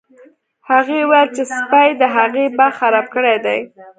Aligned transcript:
هغې 0.69 0.99
وویل 1.03 1.29
چې 1.35 1.43
سپي 1.51 1.87
د 2.01 2.03
هغې 2.15 2.45
باغ 2.57 2.73
خراب 2.79 3.05
کړی 3.15 3.35
دی 3.45 3.59